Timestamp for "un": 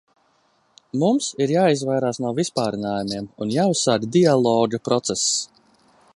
3.45-3.55